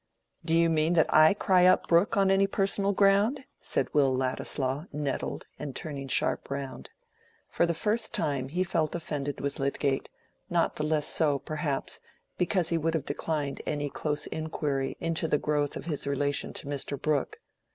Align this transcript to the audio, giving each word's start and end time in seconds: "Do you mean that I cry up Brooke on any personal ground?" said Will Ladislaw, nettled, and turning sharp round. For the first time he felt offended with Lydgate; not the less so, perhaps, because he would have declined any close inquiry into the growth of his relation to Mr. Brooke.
"Do 0.43 0.57
you 0.57 0.67
mean 0.67 0.93
that 0.93 1.13
I 1.13 1.35
cry 1.35 1.67
up 1.67 1.85
Brooke 1.87 2.17
on 2.17 2.31
any 2.31 2.47
personal 2.47 2.91
ground?" 2.91 3.45
said 3.59 3.93
Will 3.93 4.11
Ladislaw, 4.11 4.85
nettled, 4.91 5.45
and 5.59 5.75
turning 5.75 6.07
sharp 6.07 6.49
round. 6.49 6.89
For 7.49 7.67
the 7.67 7.75
first 7.75 8.11
time 8.11 8.49
he 8.49 8.63
felt 8.63 8.95
offended 8.95 9.39
with 9.41 9.59
Lydgate; 9.59 10.09
not 10.49 10.77
the 10.77 10.83
less 10.83 11.05
so, 11.05 11.37
perhaps, 11.37 11.99
because 12.39 12.69
he 12.69 12.79
would 12.79 12.95
have 12.95 13.05
declined 13.05 13.61
any 13.67 13.91
close 13.91 14.25
inquiry 14.25 14.97
into 14.99 15.27
the 15.27 15.37
growth 15.37 15.75
of 15.77 15.85
his 15.85 16.07
relation 16.07 16.51
to 16.53 16.65
Mr. 16.65 16.99
Brooke. 16.99 17.39